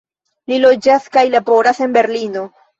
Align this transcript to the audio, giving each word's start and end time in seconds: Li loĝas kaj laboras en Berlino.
Li 0.51 0.57
loĝas 0.63 1.05
kaj 1.19 1.25
laboras 1.37 1.85
en 1.89 1.97
Berlino. 2.01 2.51